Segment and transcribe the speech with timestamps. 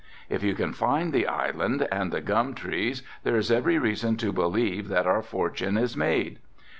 [0.29, 4.33] If you can find the island and the gum trees there is every reason to
[4.33, 6.39] believe that our fortune is made.